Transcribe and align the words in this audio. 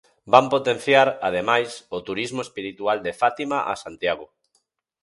Van 0.35 0.47
potenciar, 0.53 1.03
ademais, 1.29 1.71
o 1.97 1.99
turismo 2.07 2.41
espiritual 2.47 2.97
de 3.05 3.13
Fátima 3.21 3.57
a 3.71 3.73
Santiago. 3.83 4.25